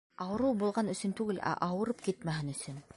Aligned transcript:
Ауырыу 0.23 0.55
булған 0.61 0.89
өсөн 0.95 1.13
түгел, 1.21 1.43
ә 1.51 1.55
ауырып 1.69 2.05
китмәһен 2.09 2.55
өсөн. 2.57 2.87